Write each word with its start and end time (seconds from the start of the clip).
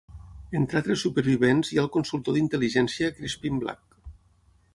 Entre 0.59 0.79
altres 0.79 1.03
supervivents 1.05 1.71
hi 1.73 1.79
ha 1.81 1.83
el 1.83 1.91
consultor 1.99 2.39
d'intel·ligència 2.39 3.13
Crispin 3.21 3.63
Black. 3.67 4.01